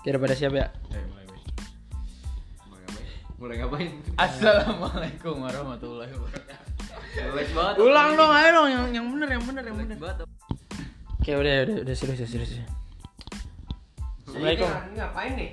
[0.00, 0.72] Kira pada siap ya?
[0.96, 1.24] Eh, mulai.
[2.64, 3.36] Mulai ngapain?
[3.36, 3.90] Mulai ngapain?
[4.16, 7.84] Assalamualaikum warahmatullahi wabarakatuh.
[7.84, 9.96] Ulang dong, ayo dong yang yang bener, yang bener, yang bener.
[10.00, 10.24] banget.
[11.20, 12.52] Oke, udah, udah, udah serius, ya, serius.
[12.56, 12.64] ya.
[14.24, 14.68] Assalamualaikum.
[14.72, 15.50] Ini ngapain nih?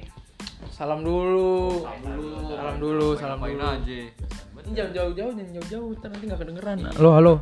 [0.71, 1.83] Salam dulu.
[1.83, 2.31] Salam dulu.
[2.47, 3.59] Salam dulu, salam dulu.
[3.67, 3.99] aja.
[4.67, 6.77] Jangan jauh-jauh, jangan jauh-jauh, nanti nggak kedengeran.
[6.95, 7.11] Halo.
[7.19, 7.33] Halo,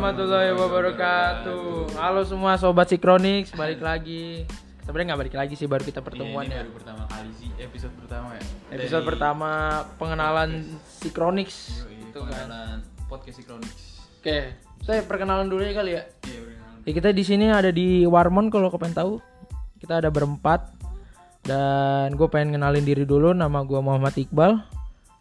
[0.00, 1.92] warahmatullahi wabarakatuh.
[1.92, 4.48] Halo semua sobat Sikronix, balik lagi.
[4.80, 6.60] Sebenarnya nggak balik lagi sih, baru kita pertemuan Iya, ini ya.
[6.64, 8.42] baru pertama kali sih episode pertama ya.
[8.80, 9.50] Episode Dari- pertama
[10.00, 10.50] pengenalan
[11.04, 11.48] Sikronix.
[11.84, 12.32] Yoi, Itu kan.
[12.32, 12.78] pengenalan
[13.12, 13.72] podcast Sikronix.
[14.24, 14.56] Oke,
[14.88, 16.02] saya perkenalan dulu ya kali ya.
[16.24, 16.78] Iya, perkenalan.
[16.88, 19.20] Ya, kita di sini ada di Warmon kalau kalian tahu.
[19.84, 20.80] Kita ada berempat.
[21.44, 23.36] Dan gue pengen kenalin diri dulu.
[23.36, 24.64] Nama gue Muhammad Iqbal.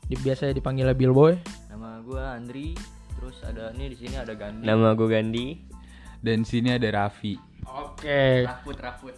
[0.08, 1.36] Di, biasa dipanggil Bill Boy.
[1.68, 2.99] Nama gua Andri.
[3.20, 4.64] Terus ada nih di sini ada Gandhi.
[4.64, 5.48] Nama gue Gandhi.
[6.24, 7.36] Dan sini ada Raffi.
[7.68, 8.48] Oke.
[8.48, 9.16] Rafut Rafut.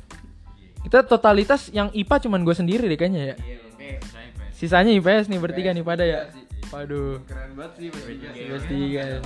[0.81, 3.35] Kita totalitas yang IPA cuman gue sendiri deh kayaknya ya.
[3.37, 3.89] Iya, oke.
[4.57, 6.33] Sisanya IPS nih bertiga nih pada ya.
[6.73, 7.21] Waduh.
[7.29, 8.27] Keren banget sih bertiga.
[8.33, 9.03] Bertiga.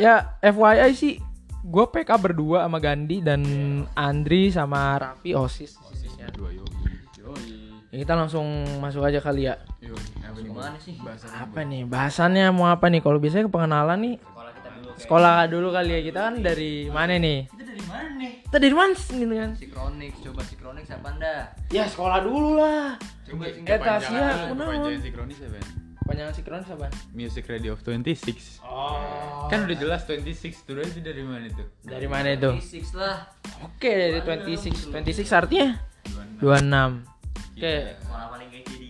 [0.00, 1.20] Ya FYI sih
[1.60, 3.44] gue PK berdua sama Gandhi dan
[3.92, 5.76] Andri sama Raffi OSIS.
[5.76, 6.72] Posisinya dua yoi.
[7.20, 7.52] Yoi.
[7.92, 8.44] Ya, kita langsung
[8.80, 9.60] masuk aja kali ya.
[9.84, 10.19] Yoi.
[10.42, 10.94] Gimana sih?
[10.96, 13.00] Bahasa Apa nih bahasannya mau apa nih?
[13.00, 14.90] Kalau biasanya ke pengenalan nih Sekolah kita dulu.
[14.96, 16.00] sekolah dulu kali ya.
[16.02, 17.38] Kita kan dari mana nih?
[17.46, 18.32] Kita dari mana nih?
[18.42, 19.50] Kita dari mana sih gitu kan?
[19.54, 21.34] Sikronix, coba Sikronix apa anda?
[21.68, 22.96] Ya sekolah dulu lah.
[23.22, 23.78] Coba Eh, singkat.
[23.78, 25.00] Tasya, aku Kepanjangan naon?
[25.00, 25.66] Sikronis ya, Ben?
[26.00, 26.86] Panjangan sinkronis apa?
[27.12, 28.58] Music Radio of 26.
[28.60, 29.46] Oh.
[29.46, 31.62] Kan udah jelas 26 tuh itu dari mana itu?
[31.80, 32.50] Dari mana itu?
[32.58, 33.30] Six lah.
[33.62, 34.90] Oke, dari 26.
[34.90, 35.78] 26 artinya
[36.42, 37.06] 26.
[37.54, 37.74] Oke.
[37.94, 38.89] Sekolah paling kece di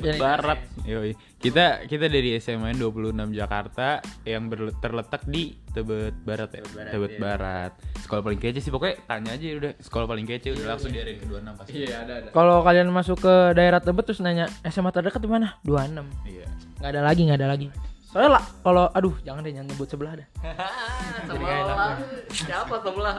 [0.00, 0.58] Barat.
[0.84, 1.12] Yoi.
[1.36, 4.48] Kita kita dari SMA 26 Jakarta yang
[4.80, 6.62] terletak di Tebet Barat ya.
[6.64, 7.20] Tebet Barat, Tebet iya.
[7.20, 7.72] Barat.
[8.02, 11.26] Sekolah paling kece sih pokoknya tanya aja udah sekolah paling kece udah langsung diarahin ke
[11.28, 11.70] 26 pasti.
[11.76, 12.28] Iya ada ada.
[12.32, 15.56] Kalau kalian masuk ke daerah Tebet terus nanya SMA terdekat di mana?
[15.64, 16.04] 26.
[16.24, 16.46] Iya.
[16.80, 17.68] Nggak ada lagi, nggak ada lagi.
[18.06, 20.28] Soalnya lah, kalau aduh jangan deh jangan nyebut sebelah dah.
[21.28, 22.00] sebelah.
[22.32, 23.16] Siapa sebelah?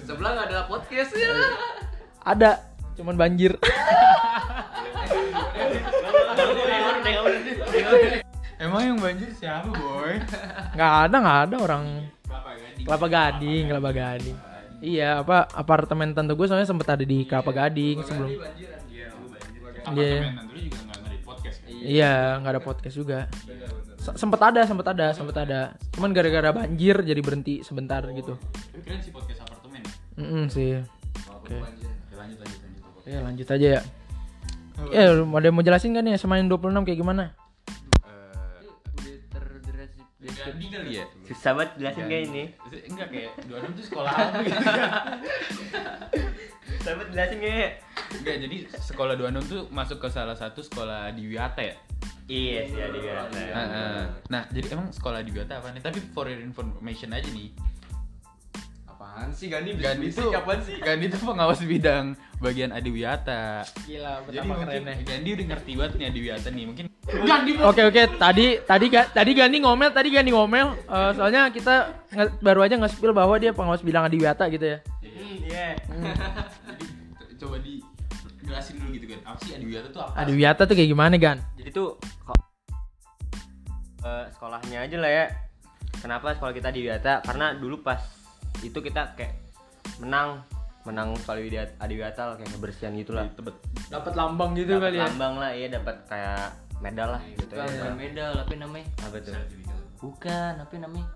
[0.00, 1.28] Sebelah nggak ada podcast ya.
[2.20, 2.50] Ada,
[3.00, 3.56] cuman banjir.
[8.60, 10.20] Emang yang banjir siapa, boy?
[10.76, 11.84] Nggak ada, nggak ada orang
[12.28, 12.84] Kelapa Gading.
[12.84, 14.36] Kelapa Gading, Kelapa Gading.
[14.80, 18.30] Iya, apa apartemen tante gue soalnya sempet ada di Kelapa Gading sebelum.
[18.36, 18.44] Iya.
[19.96, 20.12] Iya.
[20.20, 20.50] Kan.
[21.80, 23.24] Iya, nggak ada podcast juga.
[24.00, 25.60] Sempet ada, sempet ada, sempet ada.
[25.96, 28.36] Cuman gara-gara banjir jadi berhenti sebentar gitu.
[28.36, 29.80] Tapi keren sih podcast apartemen.
[29.80, 30.20] ya.
[30.20, 30.72] Mm sih.
[31.32, 31.56] Oke.
[31.56, 32.59] Ya, lanjut lanjut lanjut.
[33.08, 33.82] Ya lanjut aja ya.
[34.88, 37.36] Ya, lu ada yang mau jelasin gak nih SMA 26 kayak gimana?
[38.04, 38.64] Eh.
[40.40, 41.04] Gandhi kali ya?
[41.28, 42.42] Susah banget jelasin kayak ini.
[42.88, 44.90] Enggak kayak 26 tuh sekolah apa gitu kan.
[46.80, 47.72] Susah banget jelasin kayak.
[48.10, 51.76] Enggak, jadi sekolah 26 tuh masuk ke salah satu sekolah di Wiata ya?
[52.30, 53.26] Iya sih ada kan.
[53.36, 54.02] Heeh.
[54.32, 55.82] Nah, jadi emang sekolah di Wiata apa nih?
[55.84, 57.52] Tapi for your information aja nih.
[59.20, 59.76] Apaan sih Gandhi?
[59.76, 60.80] Gandhi tuh apaan sih?
[60.80, 63.68] Gandhi tuh pengawas bidang bagian Adiwiyata.
[63.84, 64.94] Gila, Jadi betapa kerennya.
[65.04, 66.64] Gandhi udah ngerti banget nih Adiwiyata nih.
[66.64, 66.84] Mungkin
[67.60, 70.72] Oke oke, tadi tadi ga- tadi Gandhi ngomel, tadi Gandhi ngomel.
[70.72, 74.78] Eh, soalnya kita nge- baru aja nge-spill bahwa dia pengawas bilang Adiwiyata gitu ya.
[75.04, 75.76] Iya.
[75.84, 76.84] jadi
[77.20, 77.84] t- coba di
[78.40, 79.20] jelasin dulu gitu kan.
[79.28, 80.12] Apa sih Adiwiyata tuh apa?
[80.16, 81.44] Adiwiyata tuh kayak gimana, Gan?
[81.60, 82.40] Jadi tuh kok
[84.00, 85.24] eh, sekolahnya aja lah ya.
[86.00, 87.20] Kenapa sekolah kita di Wiata?
[87.20, 88.00] Karena dulu pas
[88.60, 89.34] itu kita kayak
[90.00, 90.44] menang
[90.84, 93.28] menang sekolah di Adiwiyata kayak kebersihan gitu lah.
[93.36, 93.56] Tebet.
[93.92, 95.02] Dapat lambang gitu Dapat kali ya.
[95.08, 97.64] lambang lah, iya dapat kayak medal lah gitu ya.
[97.68, 98.86] Bukan medal, apa namanya?
[99.04, 99.34] Apa tuh?
[100.00, 101.08] Bukan, apa namanya?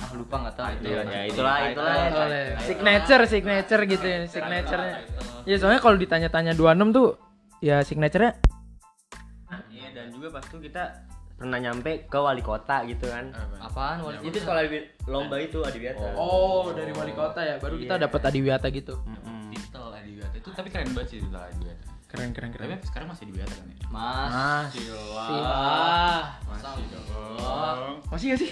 [0.00, 0.66] Ah lupa nggak tahu.
[0.80, 1.92] Iya, ya itulah itulah.
[1.92, 2.24] Oh, ya.
[2.24, 2.44] Oleh.
[2.64, 4.96] Signature, signature gitu ya, signaturenya.
[5.44, 7.08] Ya soalnya kalau ditanya-tanya 26 tuh
[7.60, 8.40] ya signaturenya
[9.68, 10.84] Iya dan juga pas itu kita
[11.40, 13.32] pernah nyampe ke wali kota gitu kan.
[13.56, 14.04] Apaan?
[14.04, 16.12] Wali Itu sekolah di- lomba itu Adiwiyata.
[16.12, 17.56] Oh, dari wali kota ya.
[17.56, 18.04] Baru kita Iya.
[18.04, 19.00] dapat Adiwiyata gitu.
[19.00, 19.48] Mm-mm.
[19.48, 21.84] Titel Adiwiyata itu tapi keren banget sih titel Adiwiyata.
[22.06, 22.78] Keren keren Tapi keren.
[22.84, 23.76] sekarang masih Adiwiyata kan ya?
[23.88, 24.68] Mas.
[24.70, 26.22] Silah.
[26.44, 27.94] Masih dong.
[28.12, 28.50] Masih gak sih?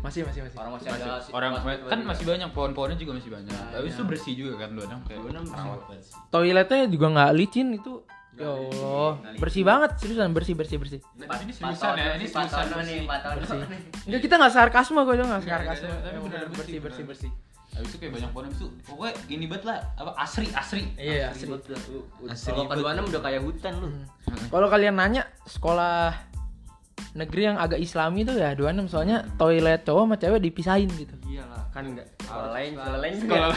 [0.00, 0.56] Masih masih masih.
[0.56, 3.52] Orang masih ada Orang kan masih banyak pohon-pohonnya juga masih banyak.
[3.52, 6.14] Tapi itu bersih juga kan lu kayak banget sih.
[6.30, 8.00] Toiletnya juga nggak licin itu.
[8.40, 11.00] Ya Allah, bersih banget seriusan bersih bersih bersih.
[11.04, 12.98] Tapi ini seriusan ya, ini seriusan nih, bersih.
[13.04, 13.58] empat tahun Bersih.
[14.08, 15.88] Enggak kita nggak sarkasme kok, nggak Enggak, sarkasme.
[15.92, 17.30] tapi Emang beneran bersih bersih, bersih bersih.
[17.70, 20.84] Habis itu kayak banyak pohon itu pokoknya ini banget lah apa asri asri.
[20.96, 21.56] Iya lu.
[22.26, 23.88] Asli Kalau kedua udah kayak hutan lu.
[24.48, 26.10] Kalau kalian nanya sekolah
[27.12, 31.14] negeri yang agak islami tuh ya 26 soalnya toilet cowok sama cewek dipisahin gitu.
[31.28, 31.62] Iyalah.
[31.70, 33.48] kan enggak sekolah lain sekolah lain Sekolah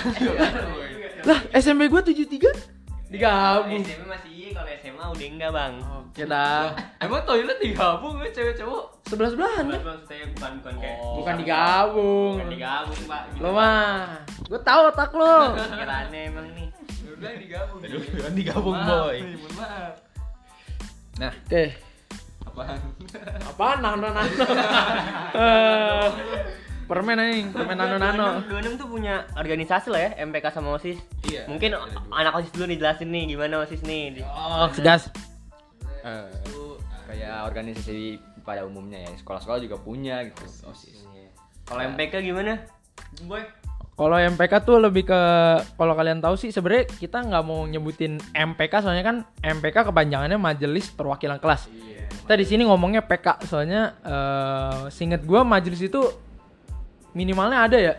[1.23, 2.72] Lah, SMP gua 73
[3.13, 3.77] digabung.
[3.79, 5.73] SMP masih iya kalau SMA udah enggak bang
[6.03, 6.65] Oke dah.
[6.97, 8.85] Emang toilet digabung ya cewek cowok?
[9.05, 9.85] Sebelah-sebelahan bukan kan?
[9.87, 12.33] maksudnya bukan bukan kayak Bukan digabung.
[12.35, 14.01] bukan digabung pak Lo mah,
[14.47, 15.35] gua tahu otak lo.
[15.77, 16.67] kiraannya emang nih
[17.13, 17.79] Udah digabung.
[18.17, 19.17] Kan digabung boy.
[19.21, 19.93] Mohon maaf.
[21.13, 21.65] Nah, Oke.
[22.43, 22.79] Apaan?
[23.43, 24.43] Apaan nano nano?
[25.33, 26.07] Eh,
[26.93, 28.27] permen anjing, permen nano nano.
[28.45, 32.13] 26 tuh punya organisasi lah ya MPK sama OSIS Iya, mungkin ada dua.
[32.13, 35.09] anak OSIS dulu nih jelasin nih gimana OSIS nih Di- Oh, gas.
[35.99, 37.99] eh, Itu kayak organisasi
[38.39, 39.11] pada umumnya ya.
[39.15, 40.45] Sekolah-sekolah juga punya gitu.
[40.63, 41.01] OSIS.
[41.63, 42.59] kalau MPK gimana
[43.23, 43.39] boy
[43.93, 45.21] Kalau MPK tuh lebih ke
[45.71, 50.89] kalau kalian tahu sih sebenarnya kita nggak mau nyebutin MPK soalnya kan MPK kepanjangannya Majelis
[50.89, 51.69] Perwakilan Kelas.
[52.19, 56.01] Kita di sini ngomongnya PK soalnya eh singet gua majelis itu
[57.13, 57.93] minimalnya ada ya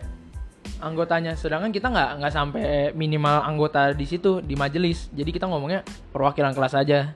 [0.79, 1.33] anggotanya.
[1.35, 5.09] Sedangkan kita nggak nggak sampai minimal anggota di situ di majelis.
[5.11, 5.81] Jadi kita ngomongnya
[6.11, 7.11] perwakilan kelas aja.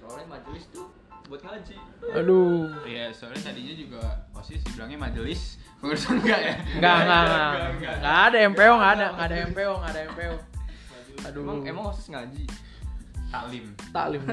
[0.00, 0.86] Soalnya majelis tuh
[1.28, 1.76] buat ngaji.
[2.12, 2.68] aduh.
[2.84, 4.02] Iya, soalnya tadinya juga
[4.36, 5.56] OSIS dibilangnya majelis.
[5.80, 6.54] Pengurusan enggak ya?
[6.78, 7.94] nggak nggak nggak.
[8.02, 10.34] Nggak ada MPO nggak ada nggak ada MPO nggak ada MPO
[11.22, 11.42] aduh.
[11.46, 12.44] Emang emang OSIS ngaji.
[13.32, 13.64] Taklim.
[13.94, 14.22] taklim.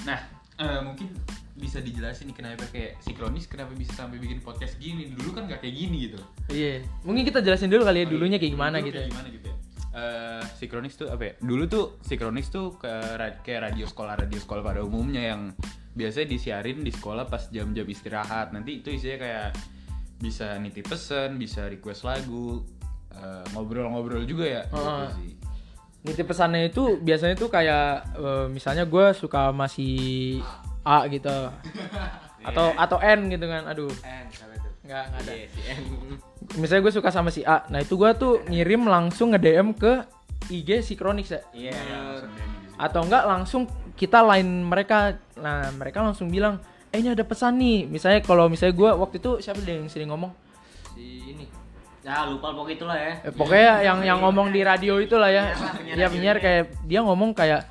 [0.00, 0.16] Nah,
[0.56, 1.12] eh, mungkin
[1.60, 5.12] bisa dijelasin nih kenapa kayak sinkronis kenapa bisa sampai bikin podcast gini?
[5.12, 6.18] Dulu kan nggak kayak gini gitu.
[6.48, 8.96] Iya, mungkin kita jelasin dulu kali ya dulunya kayak gimana Dulu gitu.
[8.96, 9.12] kayak ya.
[9.12, 9.56] gimana gitu ya.
[9.90, 11.32] Eh, Sinkronis tuh apa ya?
[11.42, 12.90] Dulu tuh Sinkronis tuh ke
[13.44, 15.52] kayak radio sekolah radio sekolah pada umumnya yang
[15.92, 18.54] biasanya disiarin di sekolah pas jam-jam istirahat.
[18.54, 19.48] Nanti itu isinya kayak
[20.20, 22.62] bisa nitip pesan bisa request lagu
[23.12, 24.62] eh, ngobrol-ngobrol juga ya.
[24.70, 25.08] Gitu Heeh.
[25.18, 25.32] sih.
[26.00, 30.38] Nitip pesannya itu biasanya tuh kayak eh, misalnya gue suka masih
[30.84, 31.36] A gitu.
[32.40, 33.62] Atau atau N gitu kan.
[33.68, 34.68] Aduh, N siapa itu?
[34.88, 35.32] nggak nggak ada.
[35.32, 35.82] Iya, si N.
[36.58, 37.62] Misalnya gue suka sama si A.
[37.70, 40.02] Nah, itu gue tuh ngirim langsung nge-DM ke
[40.50, 41.40] IG Sikronix ya.
[41.54, 41.76] Iya.
[41.76, 42.74] Langsung deh gitu.
[42.80, 43.62] Atau enggak langsung
[43.94, 45.20] kita line mereka.
[45.36, 46.58] Nah, mereka langsung bilang,
[46.90, 50.32] "Eh, ini ada pesan nih." Misalnya kalau misalnya gue waktu itu siapa yang sering ngomong?
[50.96, 51.46] Si ini.
[52.00, 53.12] Ya lupa pokoknya itulah ya.
[53.28, 55.52] Eh, pokoknya yang yang ngomong di radio itulah ya.
[55.84, 57.68] Iya penyiar kayak dia ngomong kayak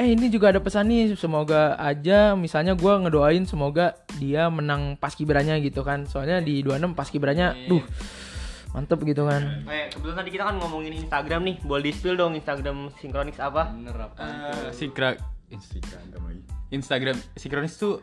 [0.00, 5.60] eh ini juga ada pesan nih semoga aja misalnya gua ngedoain semoga dia menang paskibranya
[5.60, 6.08] gitu kan.
[6.08, 7.84] Soalnya di 26 paskibranya duh
[8.72, 9.66] mantep gitu kan.
[9.68, 11.56] Eh, kebetulan tadi kita kan ngomongin Instagram nih.
[11.60, 13.76] Boleh di spill dong Instagram Synchronics apa?
[13.76, 14.16] Bener apa?
[14.24, 15.20] Eh, Sinkra
[15.52, 16.42] Instagram lagi.
[16.70, 18.00] Instagram Sinkronis tuh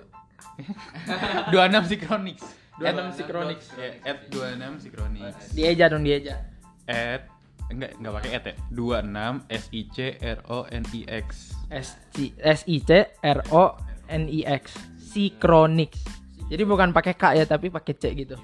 [1.50, 2.38] 26 Sinkronix.
[2.78, 3.60] 26 Sinkronix.
[3.74, 5.34] Ya, at 26 Sinkronix.
[5.56, 6.46] Dieja dong dieja.
[6.86, 7.37] At
[7.68, 8.56] enggak enggak pakai at ya.
[8.72, 11.28] 26 S I C R O N I X.
[11.72, 12.92] S C S I C
[13.24, 13.76] R O
[14.08, 14.76] N I X.
[15.00, 16.00] Synchronics.
[16.48, 18.36] Jadi bukan pakai K ya tapi pakai C gitu.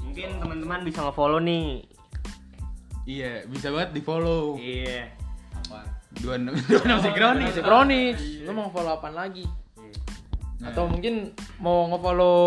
[0.00, 1.84] Mungkin teman-teman bisa nge-follow nih.
[3.04, 4.56] Iya, bisa banget di-follow.
[4.56, 5.12] Iya.
[6.22, 7.48] 26 26 Sinkronix.
[7.58, 8.22] Synchronics.
[8.46, 9.44] Lu mau follow apaan lagi?
[10.62, 12.38] Nah, Atau mungkin mau nge-follow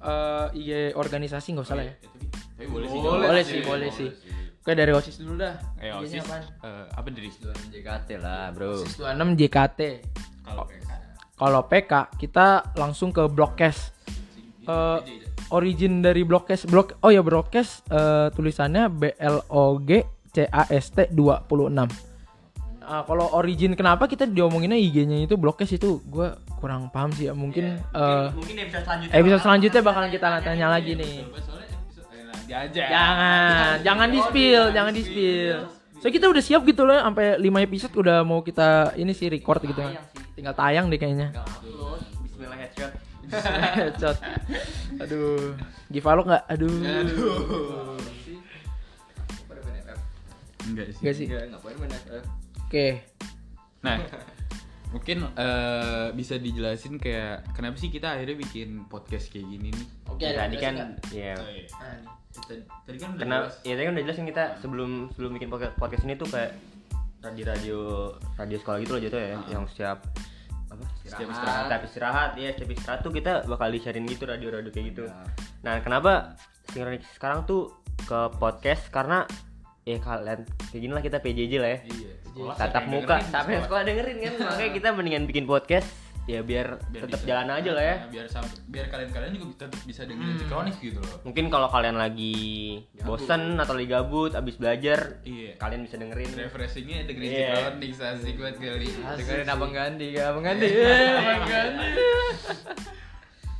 [0.00, 1.92] eh, IG organisasi nggak usah lah ya.
[1.92, 2.24] ya, tapi,
[2.56, 2.98] tapi boleh sih.
[3.02, 4.10] Boleh Boleh sih, boleh sih.
[4.68, 5.56] Oke dari OSIS dulu dah.
[5.80, 6.44] Eh, OSIS apaan?
[6.44, 8.84] eh, apa dari Tuan JKT lah, Bro.
[8.84, 9.80] OSIS 26 JKT.
[10.44, 10.90] Kalau PK.
[11.40, 12.46] Kalau PK kita
[12.76, 13.96] langsung ke Blokes.
[14.68, 14.98] Eh,
[15.48, 20.04] origin dari Blokes blok oh ya Blokes eh, tulisannya B L O G
[20.36, 21.88] C A S T 26.
[22.84, 26.28] Ah, kalau origin kenapa kita diomonginnya IG-nya itu Blokes itu gue
[26.60, 27.32] kurang paham sih ya.
[27.32, 29.16] Mungkin eh, Mungkin episode selanjutnya.
[29.16, 31.24] episode selanjutnya bakalan kita tanya lagi nih.
[31.40, 31.67] Soalnya
[32.54, 32.84] aja.
[32.88, 35.58] Jangan, jangan di spill, jangan di spill.
[35.98, 39.58] So kita udah siap gitu loh, sampai 5 episode udah mau kita ini sih record
[39.66, 39.98] gitu kan.
[40.38, 41.34] Tinggal tayang deh kayaknya.
[42.22, 42.92] Bismillah headshot.
[43.74, 44.16] Headshot.
[45.02, 45.58] Aduh,
[45.90, 46.46] Givalo nggak?
[46.54, 46.70] Aduh.
[49.58, 49.98] FF.
[50.70, 51.00] Enggak sih.
[51.02, 51.26] Enggak sih.
[51.26, 52.24] Enggak, ngapain main FF?
[52.62, 52.86] Oke.
[53.82, 53.96] Nah,
[54.88, 59.86] mungkin eh, bisa dijelasin kayak kenapa sih kita akhirnya bikin podcast kayak gini nih?
[60.06, 60.74] Oke, Ya, tadi kan
[61.10, 61.34] ya
[62.28, 63.54] Tadi, tadi kan udah karena jelas.
[63.60, 66.52] ya tadi kan udah jelas kan kita sebelum sebelum bikin podcast, ini tuh kayak
[67.18, 67.78] radio radio
[68.36, 69.98] radio sekolah gitu loh jatuh ya yang siap
[70.68, 70.84] apa?
[71.02, 71.64] Setiap istirahat.
[71.66, 75.02] setiap istirahat ya setiap istirahat tuh kita bakal di-sharein gitu radio-radio kayak gitu.
[75.08, 75.16] Ya.
[75.60, 76.38] nah kenapa
[76.70, 77.74] sekarang tuh
[78.06, 78.86] ke podcast?
[78.88, 79.24] Karena
[79.88, 82.12] ya kalian kayak gini lah kita PJJ lah ya Iya.
[82.54, 85.88] tatap muka sampai sekolah dengerin kan makanya kita mendingan bikin podcast
[86.24, 87.26] ya biar, Biar tetap bisa.
[87.26, 90.38] jalan aja lah ya Nah, biar sampai biar kalian-kalian juga tetap bisa dengerin Hmm.
[90.38, 91.16] Sikronis gitu loh.
[91.24, 92.36] mungkin kalau kalian lagi
[93.00, 95.56] bosen atau lagi gabut abis belajar Iya.
[95.56, 97.48] kalian bisa dengerin Refreshingnya dengerin Iya.
[97.56, 98.88] Sikronis asik banget kali.
[98.92, 100.68] Dengerin abang Gandhi, abang Gandhi.
[100.68, 101.90] Abang Gandhi.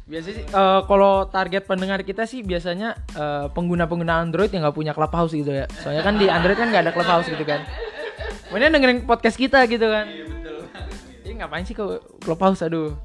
[0.09, 4.93] Biasanya sih eh, kalau target pendengar kita sih biasanya eh, pengguna-pengguna Android yang nggak punya
[4.97, 5.69] Clubhouse gitu ya.
[5.85, 7.61] Soalnya kan di Android kan nggak ada Clubhouse gitu kan.
[8.49, 10.09] Kemudian dengerin podcast kita gitu kan.
[10.09, 10.59] Iya betul.
[11.29, 12.97] Ini ngapain sih kok Clubhouse aduh.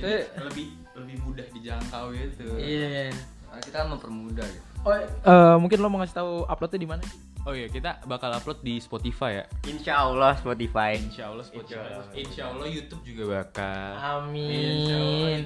[0.00, 0.66] Jadi lebih
[0.96, 2.48] lebih mudah dijangkau gitu.
[2.56, 3.12] Iya.
[3.52, 4.64] Nah, kita kan mempermudah gitu.
[4.86, 7.04] Oh, eh, mungkin lo mau ngasih tahu uploadnya di mana?
[7.46, 9.44] Oh iya, kita bakal upload di Spotify ya.
[9.70, 12.02] insya Allah Spotify Insya Allah Spotify.
[12.18, 13.90] Insya Allah YouTube juga bakal.
[14.02, 14.50] Amin.
[14.50, 15.30] Insya Allah.
[15.30, 15.42] Amin.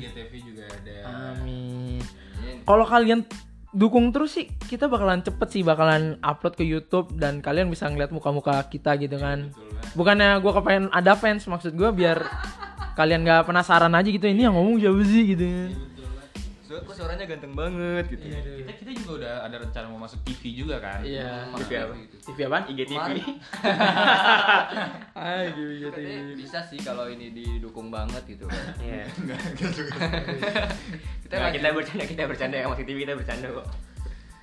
[2.70, 3.26] Kalau kalian
[3.74, 8.14] dukung terus sih, kita bakalan cepet sih bakalan upload ke YouTube dan kalian bisa ngeliat
[8.14, 9.50] muka-muka kita gitu kan.
[9.50, 9.90] Betul kan?
[9.98, 12.22] Bukannya gue kepengen ada fans, maksud gue biar
[12.94, 15.70] kalian gak penasaran aja gitu ini yang ngomong siapa sih gitu kan.
[16.70, 18.30] So, kok suaranya ganteng banget gitu.
[18.30, 21.02] Kita kita juga udah ada rencana mau masuk TV juga kan.
[21.02, 21.50] Iya.
[21.66, 21.94] TV apa?
[22.22, 22.64] TV apaan?
[22.70, 23.06] IGTV.
[25.18, 28.46] Ah, gitu, Katanya bisa sih kalau ini didukung banget gitu.
[28.78, 29.02] Iya.
[31.26, 33.89] kita Nah, kita bercanda kita bercanda ya masih TV kita bercanda kok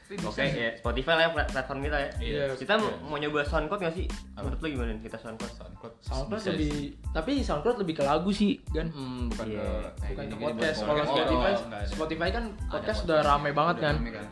[0.08, 0.56] Oke sih.
[0.56, 2.10] ya Spotify lah ya plat- platform kita ya.
[2.18, 2.44] Iya.
[2.54, 4.08] Kita mau, mau nyoba SoundCloud nggak sih?
[4.34, 5.54] Menurut lu gimana nih kita SoundCloud?
[5.54, 5.94] SoundCloud.
[6.00, 6.88] SoundCloud bisa lebih, sih.
[7.10, 8.88] tapi SoundCloud lebih ke lagu sih kan.
[8.88, 9.60] Hmm, bukan Iya.
[9.60, 10.78] ke kayak Bukan ke podcast.
[10.80, 11.04] Kalau.
[11.04, 11.86] Spotify, Oh.
[11.86, 13.96] Spotify kan Ada podcast udah rame banget Udah kan.
[13.98, 14.26] rame kan.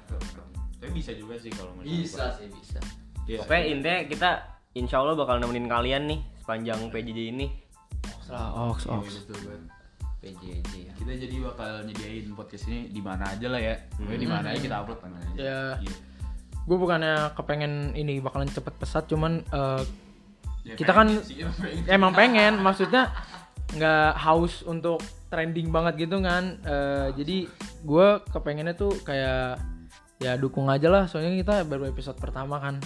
[0.76, 2.80] Tapi bisa juga sih kalau mau Bisa sih, bisa.
[3.26, 3.38] Iya.
[3.42, 4.30] Oke intinya kita
[4.74, 7.48] insya Allah bakal nemenin kalian nih sepanjang PJJ ini.
[8.26, 9.06] Ox, Iya, ox.
[9.22, 9.62] betul banget.
[10.26, 10.94] PJJ ya.
[10.98, 13.78] Kita jadi bakal nyediain podcast ini di mana aja lah ya.
[13.94, 15.38] Pokoknya di mana aja kita upload mana aja.
[15.38, 15.62] Ya.
[15.86, 15.96] Iya.
[16.66, 19.84] Gue bukannya kepengen ini bakalan cepet pesat, cuman eh,
[20.66, 21.86] Ya, Kita pengen kan- sih, emang pengen.
[21.86, 23.14] emang pengen, maksudnya
[23.70, 24.98] nggak haus untuk
[25.30, 26.58] trending banget gitu kan.
[26.66, 27.38] Eh, jadi
[27.86, 29.62] gue kepengennya tuh kayak
[30.18, 32.82] ya dukung aja lah, soalnya kita baru episode pertama kan.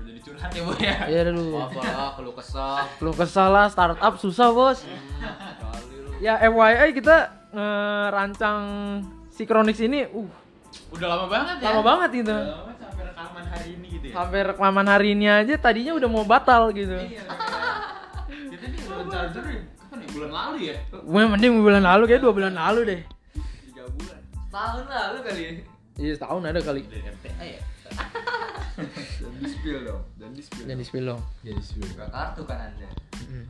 [0.00, 0.96] Jadi curhat ya bu ya?
[1.04, 1.60] Iya dulu.
[1.60, 2.88] Apa lah, kalau kesah.
[3.04, 4.80] Lu kesal lah startup susah bos.
[6.22, 7.16] Ya FYI kita
[7.50, 8.60] ngerancang
[9.30, 10.30] Synchronics ini uh
[10.90, 11.64] Udah lama banget ya.
[11.70, 12.34] lama banget gitu.
[12.34, 14.14] Udah lama banget sampai rekaman hari ini gitu ya.
[14.14, 16.94] Sampai rekaman hari ini aja tadinya udah mau batal gitu.
[16.98, 17.22] Iya.
[18.50, 19.62] Kita nih udah rencana dulu ya.
[19.78, 20.08] Kapan ya?
[20.14, 20.76] Bulan lalu ya?
[20.90, 23.00] Gue mending bulan lalu kayak dua bulan lalu deh.
[23.70, 24.18] Tiga bulan.
[24.50, 25.42] Tahun lalu kali.
[25.94, 26.80] Iya setahun ada kali.
[26.90, 27.60] Dari MTA ya?
[29.34, 30.02] Dan di spill dong.
[30.14, 30.64] Dan di spill.
[30.64, 31.20] Jadi spill dong.
[31.40, 31.88] Jadi sebelum.
[31.90, 32.88] Buka kartu kan anda.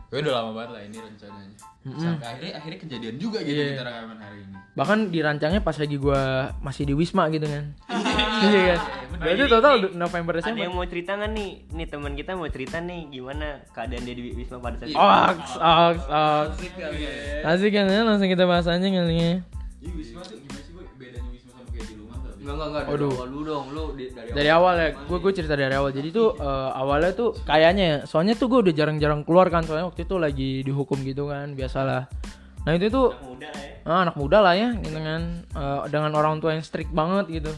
[0.06, 1.56] Gue udah lama banget lah ini rencananya.
[1.94, 3.68] Sampai akhirnya akhirnya kejadian juga gitu Iya.
[3.70, 4.54] kita rekaman hari ini.
[4.72, 6.20] Bahkan dirancangnya pas lagi gua
[6.58, 7.64] masih di Wisma gitu kan.
[8.36, 8.80] Iya kan.
[9.06, 9.20] bener.
[9.20, 10.74] Berarti Ini- total ini- November Ada yang Desember.
[10.74, 11.50] mau cerita nggak nih?
[11.70, 14.96] Nih teman kita mau cerita nih gimana keadaan dia di Wisma pada saat itu.
[14.96, 16.50] Ox, ox, ox.
[16.74, 17.12] Ya.
[17.46, 19.32] Asik kan ya langsung kita bahas aja kali ya.
[19.78, 20.63] Iya Wisma tuh gimana
[22.44, 22.84] Enggak enggak enggak.
[22.84, 23.66] Dari awal dulu dong.
[23.72, 25.90] Lu di, dari, Dari awal ya, gue gue cerita dari awal.
[25.96, 29.88] Jadi tuh eh, awalnya tuh kayaknya ya, soalnya tuh gue udah jarang-jarang keluar kan, soalnya
[29.88, 32.04] waktu itu lagi dihukum gitu kan, biasalah.
[32.68, 33.88] Nah itu tuh Anak muda ya.
[33.88, 35.22] ah, anak muda lah ya, gitu kan,
[35.56, 37.52] Eh, dengan orang tua yang strict banget gitu.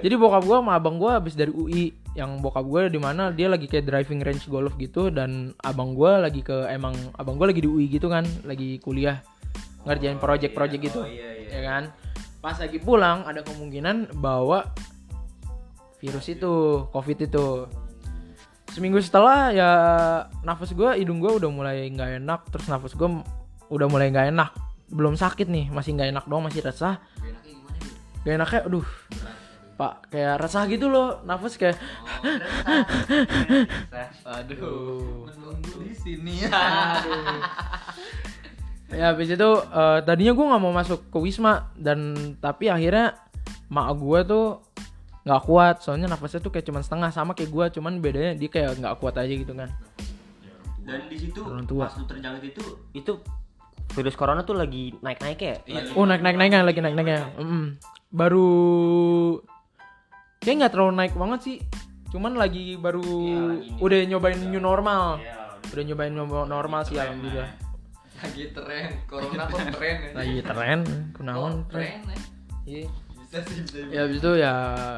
[0.00, 3.46] Jadi bokap gue sama abang gue habis dari UI, yang bokap gue di mana dia
[3.46, 7.62] lagi kayak driving range golf gitu, dan abang gue lagi ke emang abang gue lagi
[7.62, 9.22] di UI gitu kan, lagi kuliah
[9.84, 11.00] ngerjain project-project gitu,
[11.52, 11.82] ya kan.
[12.40, 14.72] Pas lagi pulang ada kemungkinan bawa
[16.00, 17.68] virus itu, covid itu.
[18.72, 19.70] Seminggu setelah ya
[20.40, 23.08] nafas gue, hidung gue udah mulai nggak enak, terus nafas gue
[23.68, 24.56] udah mulai nggak enak.
[24.88, 26.96] Belum sakit nih, masih nggak enak doang, masih resah.
[27.20, 27.84] Enaknya gimana?
[28.24, 28.88] Gak enaknya, aduh.
[29.76, 31.76] Pak, kayak resah gitu loh, nafas kayak
[34.40, 35.28] Aduh.
[35.28, 36.52] Menunggu di sini ya.
[38.90, 43.14] ya habis itu eh, tadinya gue nggak mau masuk ke wisma dan tapi akhirnya
[43.68, 44.46] mak gue tuh
[45.20, 48.76] nggak kuat soalnya nafasnya tuh kayak cuman setengah sama kayak gue cuman bedanya dia kayak
[48.76, 49.70] nggak kuat aja gitu kan
[50.80, 51.86] Dan di situ Orang tua.
[51.86, 53.12] pas lu terjangkit itu itu
[53.90, 55.54] virus corona tuh lagi naik-naik ya.
[55.62, 55.80] Iya.
[55.92, 57.64] oh naik naik naiknya lagi naik naiknya Mm-mm.
[58.10, 58.48] baru
[60.40, 61.56] kayak nggak terlalu naik banget sih
[62.10, 63.78] cuman lagi baru lagi nih.
[63.78, 65.34] udah nyobain new normal Iya.
[65.70, 67.50] udah nyobain new normal sih alhamdulillah
[68.20, 68.88] Lagi tren.
[69.04, 70.10] Corona kok tren ya.
[70.12, 70.80] lagi tren
[71.12, 72.18] kunaon Kok tren tren ya.
[72.66, 72.86] Iya.
[73.20, 73.78] Bisa sih bisa.
[73.88, 74.54] ya habis itu ya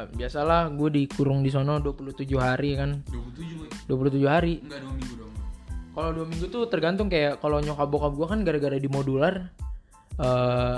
[0.09, 4.09] biasalah gue dikurung di sono 27 hari kan 27 boy.
[4.09, 5.31] 27 hari Enggak dua minggu dong.
[5.93, 9.53] kalau dua minggu tuh tergantung kayak kalau nyokap bokap gue kan gara-gara di modular
[10.15, 10.77] eh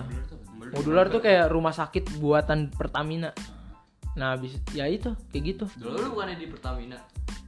[0.69, 3.31] modular tuh kayak rumah sakit buatan Pertamina
[4.13, 6.99] nah habis ya itu kayak gitu Dulu lu bukannya di Pertamina.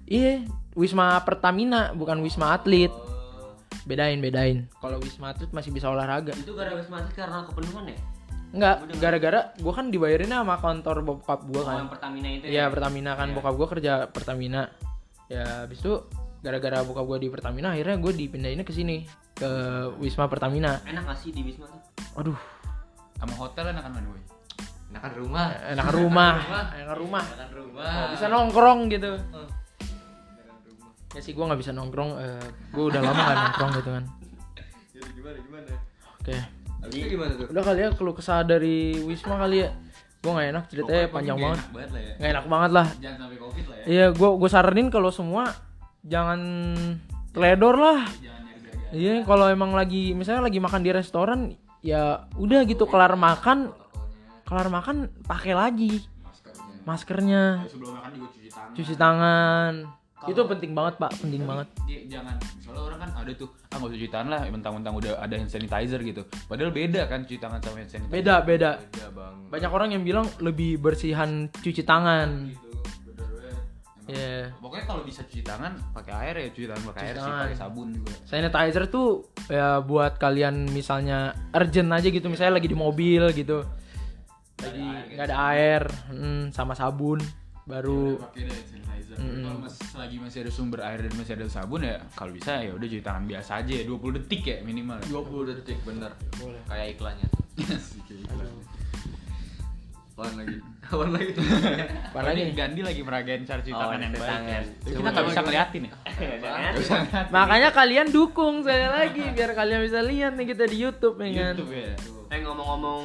[0.05, 0.39] iya
[0.71, 3.16] wisma Pertamina bukan wisma atlet Oh.
[3.87, 7.97] Bedain bedain kalau wisma atlet masih bisa olahraga Itu gara-gara Wisma Atlet karena kepenuhan ya?
[8.47, 12.59] enggak gara-gara gua kan dibayarinnya sama kantor bokap gua Oh, kan yang Pertamina itu Iya
[12.61, 12.65] ya?
[12.67, 13.35] Pertamina kan Iya.
[13.35, 14.61] bokap gua kerja Pertamina
[15.27, 15.93] ya habis itu
[16.37, 19.03] gara-gara bokap gua di Pertamina akhirnya gue dipindahinnya ke sini
[19.33, 19.49] ke
[19.97, 21.81] Wisma Pertamina Enak gak sih di Wisma tuh?
[22.15, 22.39] aduh
[23.15, 24.21] Sama hotel enakan mana gue?
[24.87, 25.47] Enakan rumah.
[25.67, 26.33] enak rumah
[26.71, 27.83] enak rumah Enakan rumah.
[27.83, 29.66] Oh, bisa nongkrong gitu Enakan rumah.
[31.17, 34.03] Ya sih gua nggak bisa nongkrong eh gue udah lama gak nongkrong gitu kan
[34.93, 35.73] Jadi gimana gimana?
[36.15, 36.37] oke
[36.83, 37.47] Jadi gimana tuh?
[37.49, 39.69] udah kali ya keluh kesah dari Wisma kali ya
[40.17, 42.13] gue nggak enak ceritanya Pokoknya panjang banget enak banget lah ya.
[42.13, 43.85] nggak enak banget lah Jangan sampai covid lah ya.
[43.87, 45.43] iya gue gue saranin kalau semua
[46.03, 46.39] jangan
[47.29, 47.99] teledor lah
[48.89, 51.39] iya kalau emang lagi misalnya lagi makan di restoran
[51.81, 52.01] ya
[52.35, 53.73] udah gitu kelar makan
[54.43, 56.81] kelar makan pakai lagi maskernya.
[56.83, 58.71] maskernya Sebelum makan juga cuci tangan.
[58.73, 59.73] cuci tangan
[60.25, 61.11] itu penting banget pak.
[61.21, 61.67] Penting banget.
[61.85, 65.11] Dia jangan soalnya orang kan ada tuh ah nggak usah cuci tangan lah mentang-mentang udah
[65.21, 66.25] ada hand sanitizer gitu.
[66.49, 68.13] Padahal beda kan cuci tangan sama hand sanitizer.
[68.13, 68.71] Beda beda.
[68.81, 69.33] Beda bang.
[69.47, 72.49] banyak orang yang bilang lebih bersihan cuci tangan.
[72.49, 72.67] Gitu
[74.07, 74.55] Iya.
[74.63, 77.43] pokoknya kalau bisa cuci tangan pakai air ya cuci tangan pakai air sih tangan.
[77.43, 78.11] pakai sabun juga.
[78.23, 79.07] Sanitizer tuh
[79.51, 82.31] ya buat kalian misalnya urgent aja gitu.
[82.31, 83.67] Misalnya lagi di mobil gitu.
[84.63, 87.19] Lagi nggak ada air mm, sama sabun
[87.67, 89.17] baru pakai deh hand sanitizer.
[89.19, 89.43] Mm-mm.
[89.43, 89.75] kalau mas
[90.07, 93.03] lagi masih ada sumber air dan masih ada sabun ya kalau bisa ya udah cuci
[93.03, 96.11] tangan biasa aja ya 20 detik ya minimal 20 detik bener.
[96.39, 96.61] Boleh.
[96.63, 97.27] Kayak iklannya.
[97.59, 98.35] Kayak gitu.
[100.17, 100.57] Apaan lagi?
[100.81, 101.29] Apaan lagi?
[102.41, 104.47] lagi Gandhi lagi meragain cara cuci Oh, tangan yang baik tangan.
[104.49, 104.61] ya.
[104.65, 105.93] Tapi kita nggak bisa ngeliatin ya
[107.29, 111.53] makanya kalian dukung saya lagi biar kalian bisa lihat nih kita di YouTube ya kan
[111.53, 111.93] YouTube ya
[112.27, 113.03] Eh ngomong-ngomong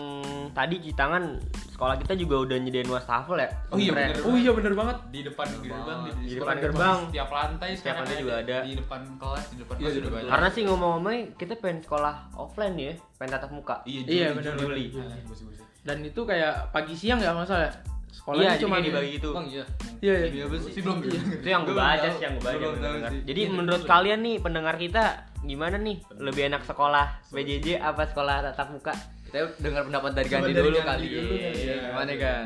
[0.50, 1.36] tadi cuci tangan
[1.82, 3.50] sekolah kita juga udah nyediain wastafel ya?
[3.66, 4.14] Oh iya, bener.
[4.22, 6.98] oh iya bener banget di depan gerbang di, Di sekolah depan gerbang.
[7.02, 8.56] setiap lantai Setiap sekarang lantai juga ada.
[8.62, 11.78] di depan kelas di depan Iya, kelas di depan banyak Karena sih ngomong-ngomong kita pengen
[11.82, 13.76] sekolah offline ya, pengen tatap muka.
[13.82, 14.84] iya Iya, Juli, bener, Juli.
[14.94, 15.58] Ah, bagus-bagus.
[15.82, 17.72] dan itu kayak pagi siang ya masalah ya
[18.12, 19.28] sekolahnya iya, cuma dibagi gitu.
[19.34, 19.64] Bang iya.
[19.98, 20.78] iya iya Iya sih?
[20.78, 21.18] Belum Iya.
[21.34, 23.08] Itu yang gue baca sih, yang gue baca.
[23.10, 25.02] Jadi Iya, menurut kalian nih pendengar kita
[25.42, 25.98] gimana nih?
[26.14, 28.94] Lebih enak sekolah PJJ apa sekolah tatap muka?
[29.32, 31.06] Kita dengar pendapat dari Gandhi dari dulu Gandhi kali.
[31.08, 31.76] dulu kali ya.
[31.82, 32.44] Gimana kan?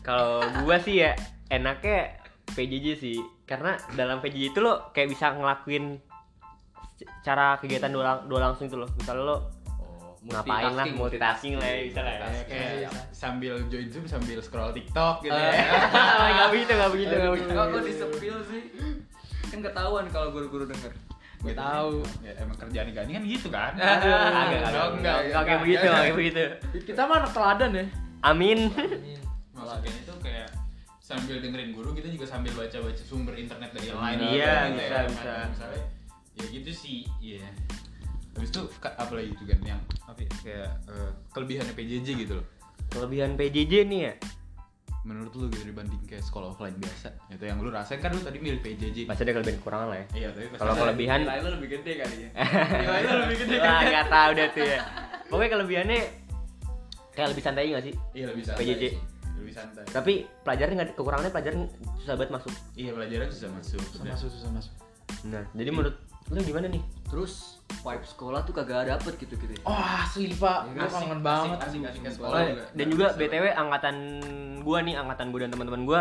[0.00, 1.12] Kalau gua sih ya
[1.46, 2.16] enaknya
[2.50, 6.00] PJJ sih, karena dalam PJJ itu lo kayak bisa ngelakuin
[7.20, 8.88] cara kegiatan dua, lang- dua langsung itu loh.
[8.94, 9.38] Misalnya lo
[10.24, 12.28] Oh, ngapain lah multitasking lah ya, bisa lah ya.
[12.48, 15.52] Kayak sambil join zoom sambil scroll tiktok gitu Eh.
[15.52, 17.50] ya Gak begitu, gak begitu, gak begitu.
[17.50, 18.62] Kok kok disepil sih?
[19.46, 20.88] Kan ketahuan kalau guru-guru denger.
[21.44, 24.16] Gue tahu ya, emang kerjaan Gandhi kan gitu kan Agak,
[24.64, 26.42] agak, Oh, enggak, kayak begitu, kayak begitu.
[26.82, 27.84] kita mah anak teladan ya
[28.22, 28.58] Amin.
[29.52, 30.48] maksudnya itu kayak
[30.98, 34.56] sambil dengerin guru kita juga sambil baca-baca sumber internet dari yang lain Iya, gitu ya.
[34.72, 35.32] bisa, bisa.
[35.46, 35.82] misalnya,
[36.32, 37.44] ya gitu sih iya
[38.32, 42.34] habis itu ka- apa lagi itu kan yang apa ya, kayak eh, kelebihannya PJJ gitu
[42.34, 42.46] loh
[42.86, 44.12] Kelebihan PJJ nih ya.
[45.04, 48.40] Menurut lu gitu dibanding kayak sekolah offline biasa itu yang lu rasain kan lu tadi
[48.40, 50.06] milih PJJ Pasti ada kelebihan kekurangan lah ya.
[50.16, 52.28] iya tapi Kalau kelebihan Nilai lu lebih gede kali ya.
[52.82, 54.80] Nilai lu lebih gede Wah, gak tau deh tuh ya.
[55.26, 55.98] Pokoknya kelebihannya
[57.10, 57.94] kayak lebih santai gak sih?
[58.10, 58.82] iya lebih santai PJJ.
[58.82, 58.92] sih.
[59.36, 61.60] lebih santai Tapi pelajaran nggak kekurangannya pelajaran
[61.98, 62.52] susah banget masuk.
[62.74, 64.72] iya pelajaran susah masuk susah masuk susah masuk
[65.22, 66.80] Nah, jadi menurut lu gimana nih?
[67.04, 69.52] Terus vibe sekolah tuh kagak dapet gitu gitu.
[69.62, 72.48] oh asli pak gue Asik, kangen asik, banget asik asik ke Oh, sekolah iya.
[72.50, 73.96] juga Dan juga BTW angkatan
[74.60, 76.00] gua nih, angkatan gua dan teman-teman gua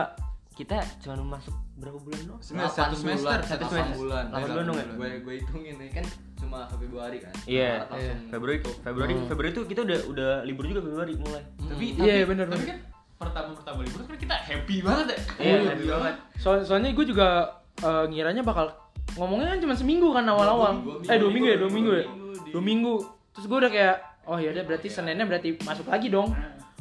[0.54, 2.40] kita cuma masuk berapa bulan doang?
[2.40, 3.98] Semester, satu semester satu satu semester.
[3.98, 4.24] bulan.
[4.28, 4.86] Delapan bulan dong ya?
[4.94, 6.06] Gue gue hitungin nih kan
[6.36, 7.34] cuma Februari kan.
[7.44, 7.72] Iya.
[7.74, 9.26] Maret langsung Februari Februari Hmm.
[9.26, 11.44] Februari itu kita udah udah libur juga Februari mulai.
[11.60, 12.78] tapi Iya, tapi- bener, tapi kan
[13.18, 16.16] pertama pertama libur kan kita happy banget ya Iya, Oh, happy banget.
[16.38, 17.28] So- soalnya gue juga
[17.76, 18.70] eh, ngiranya bakal
[19.14, 20.72] ngomongnya kan cuma seminggu kan awal-awal.
[20.80, 22.06] Dua minggu, eh dua minggu ya, dua minggu ya.
[22.50, 22.94] Dua minggu.
[23.34, 23.96] Terus gue udah kayak,
[24.26, 26.34] oh ya udah berarti seninnya berarti masuk lagi dong.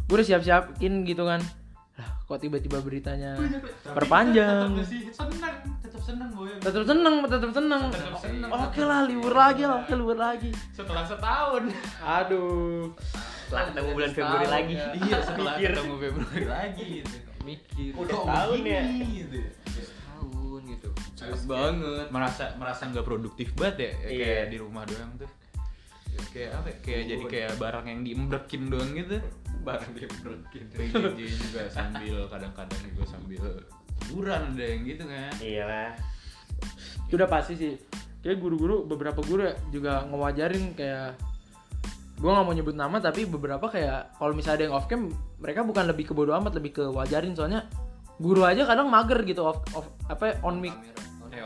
[0.08, 1.40] Gue udah siap-siapin gitu kan.
[1.92, 4.80] Lah, kok tiba-tiba beritanya Tapi perpanjang.
[4.80, 7.82] tetap senang tetap senang gue Tetap seneng, tetap seneng.
[7.92, 8.48] Tetap seneng.
[8.48, 10.50] Oke lah, libur lagi lah, oke libur lagi.
[10.72, 11.68] setelah setahun
[12.00, 12.88] Aduh.
[13.44, 14.72] Setelah ketemu bulan Februari lagi.
[14.72, 14.86] ya.
[14.96, 15.70] iya setelah Mikir.
[15.76, 17.90] ketemu Februari lagi gitu mikir.
[17.98, 18.82] Udah tahun ya?
[20.82, 22.06] Gitu banget.
[22.10, 24.18] merasa merasa nggak produktif banget ya ya, Iya.
[24.18, 25.30] kayak di rumah doang tuh
[26.12, 26.76] Ya, kayak apa ya?
[26.82, 29.16] kayak jadi kayak barang yang diembrekin doang gitu
[29.62, 30.64] Barang dia broken.
[30.74, 33.42] PJJ juga sambil kadang-kadang juga sambil
[34.02, 35.90] liburan ada yang gitu kan Iyalah.
[37.06, 37.72] Itu udah pasti sih.
[38.20, 41.16] Kayak guru-guru beberapa guru ya juga ngewajarin kayak
[42.14, 45.64] gue nggak mau nyebut nama tapi beberapa kayak kalau misalnya ada yang off cam mereka
[45.64, 47.66] bukan lebih ke bodo amat lebih ke wajarin soalnya
[48.22, 50.74] guru aja kadang mager gitu off, off apa ya, on mic.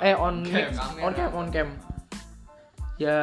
[0.04, 1.02] Eh on mic Kamera.
[1.08, 1.68] on cam on cam.
[3.00, 3.18] Ya.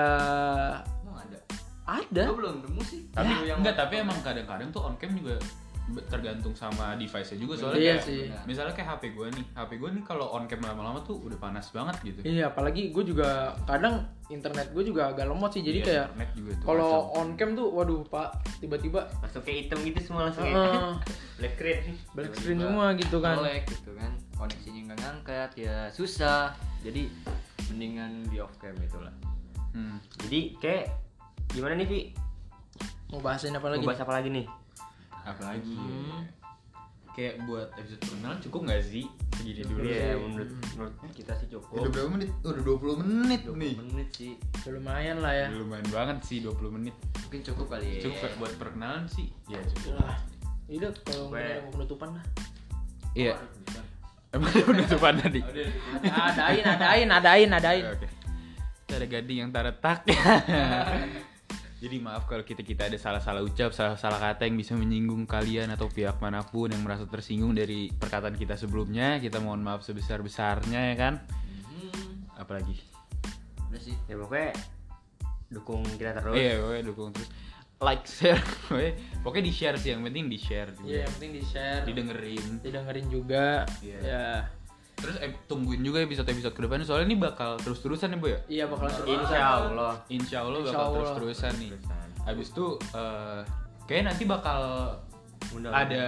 [1.13, 1.37] Ada?
[1.85, 2.23] ada.
[2.33, 3.05] Belum nemu sih.
[3.13, 5.37] Tapi Video enggak, tapi emang kadang-kadang tuh on cam juga
[6.05, 8.21] tergantung sama device-nya juga soalnya Iya kayak sih.
[8.43, 11.67] misalnya kayak HP gue nih, HP gue nih kalau on cam lama-lama tuh udah panas
[11.69, 12.19] banget gitu.
[12.23, 16.07] iya apalagi gue juga kadang internet gue juga agak lemot sih jadi Iya, kayak
[16.61, 20.55] kalau on cam tuh waduh pak tiba-tiba Langsung kayak hitam gitu semua langsung ya.
[20.55, 20.91] Heeh.
[21.37, 21.79] Black screen.
[22.15, 24.11] black screen semua gitu kan Nge-lag gitu kan.
[24.33, 26.55] Koneksinya nggak ngangkat ya susah.
[26.79, 27.11] Jadi
[27.67, 29.11] mendingan di off cam itulah.
[29.71, 29.99] Hmm.
[30.21, 30.95] Jadi kayak
[31.49, 32.01] gimana nih Vi?
[33.09, 34.45] mau bahasin apa Mau lagi bahas apa lagi nih?
[35.23, 36.23] Apalagi Hmm.
[37.09, 39.05] kayak buat episode perkenalan cukup nggak sih?
[39.33, 40.19] Segini dulu Iya, sih.
[40.19, 41.89] menurut menurut kita sih Udah cukup.
[41.89, 42.29] berapa menit?
[42.41, 43.73] Udah 20 menit 20 nih.
[43.77, 44.31] menit sih.
[44.57, 46.95] Udah lumayan lah ya Udah Lumayan banget sih 20 menit.
[47.19, 48.01] Mungkin cukup kali ya.
[48.03, 49.27] Cukup buat perkenalan sih.
[49.45, 49.97] Ya cukup.
[49.97, 50.17] lah
[50.65, 52.25] Iya kalau nggak ada penutupan lah
[53.13, 53.33] Iya.
[54.31, 55.39] Emang ada penutupan tadi?
[56.03, 58.07] adain adain adain adain Oke.
[58.89, 59.99] Ada gading yang tak retak.
[61.83, 65.91] Jadi maaf kalau kita kita ada salah-salah ucap, salah-salah kata yang bisa menyinggung kalian atau
[65.91, 69.19] pihak mana pun yang merasa tersinggung dari perkataan kita sebelumnya.
[69.19, 71.13] Kita mohon maaf sebesar-besarnya ya kan.
[71.67, 72.79] Hmm, Apalagi.
[73.67, 73.99] udah sih.
[74.07, 74.55] Ya pokoknya
[75.51, 76.35] dukung kita terus.
[76.39, 77.29] Iya, pokoknya dukung terus.
[77.83, 78.39] Like, share,
[78.71, 80.71] pokoknya, pokoknya di share sih yang penting di share.
[80.87, 82.45] Iya yang penting di share Didengerin.
[82.63, 83.97] didengerin juga Iya.
[83.99, 84.25] ya
[85.03, 88.39] Terus eh, tungguin juga episode-episode ke depannya soalnya ini bakal terus-terusan ya bu ya.
[88.47, 89.93] iya bakal seru Insya Allah.
[90.07, 90.95] Insya Allah Insya bakal Allah.
[90.95, 91.71] terus-terusan nih.
[92.23, 93.41] Habis itu eh
[93.83, 94.61] kayaknya nanti bakal
[95.51, 95.75] Undang.
[95.75, 96.03] ada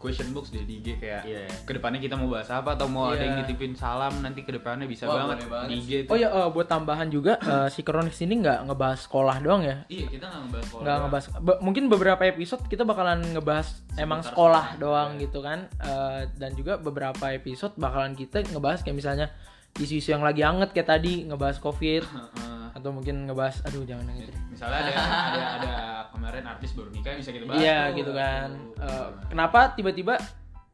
[0.00, 1.44] question box deh di IG kayak Iya.
[1.60, 3.22] ke depannya kita mau bahas apa atau mau ada Iya.
[3.22, 6.10] yang nitipin salam nanti ke depannya bisa Wah, banget, banget di IG tuh.
[6.10, 9.84] oh ya eh, buat tambahan juga eh, si Kronik ini nggak ngebahas sekolah doang ya
[9.86, 10.82] Iya kita nggak ngebahas sekolah.
[10.82, 16.20] nggak ngebahas be- mungkin beberapa episode kita bakalan ngebahas emang sekolah doang gitu kan Eh,
[16.34, 19.28] dan juga beberapa episode bakalan kita ngebahas kayak misalnya
[19.76, 22.64] isu-isu yang lagi anget kayak tadi ngebahas covid Heeh.
[22.72, 24.38] atau mungkin ngebahas aduh jangan yang itu deh.
[24.48, 25.72] Misalnya ada ada ada
[26.10, 27.58] kemarin artis baru nikah bisa kita bahas.
[27.58, 27.96] iya tuh.
[27.96, 28.82] gitu kan Tuh.
[28.82, 30.14] Eh, kenapa tiba-tiba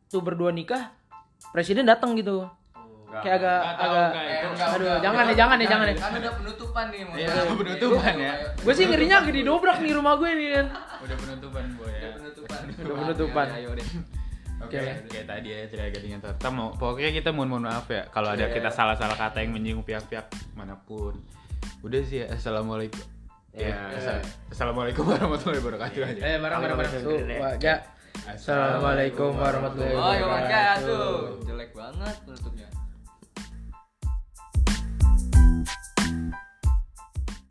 [0.07, 0.91] tuh berdua nikah
[1.51, 2.49] presiden datang gitu
[3.09, 4.47] kayak agak tahu, agak nggak, Eh, itu.
[4.47, 5.27] enggak, aduh enggak, jangan enggak.
[5.27, 7.01] deh jangan deh jangan deh Kan udah penutupan nih.
[7.03, 7.53] mau Iya, tahu.
[7.57, 8.33] penutupan ya.
[8.57, 10.67] gue sih ngerinya gede dobrak nih rumah gue nih kan
[10.99, 12.01] Udah penutupan boy ya.
[12.03, 12.61] Udah penutupan.
[12.77, 13.47] Udah penutupan.
[13.49, 13.87] Ayo, ayo deh.
[14.57, 15.13] Oke, Oke.
[15.13, 15.59] kayak tadi ya
[15.93, 18.55] gading yang tetap mau pokoknya kita mohon mohon maaf ya kalau ada Iya.
[18.57, 21.13] kita salah-salah kata yang menyinggung pihak-pihak mana pun.
[21.81, 23.05] Udah sih ya, assalamualaikum.
[23.53, 23.77] Ya, Iya.
[23.95, 26.21] assa- assalamualaikum warahmatullahi wabarakatuh aja.
[26.23, 26.37] eh
[27.05, 27.21] tuh
[28.27, 29.37] Assalamualaikum.
[29.37, 30.89] Warahmatullahi Oh, ya wabarakatuh.
[30.89, 31.17] tuh.
[31.45, 32.69] Jelek banget penutupnya.